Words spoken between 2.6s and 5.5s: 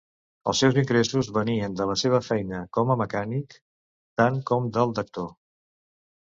com a mecànic, tant com del d'actor.